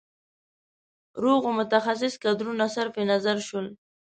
[1.23, 3.67] روغو متخصص کدرونه صرف نظر شول.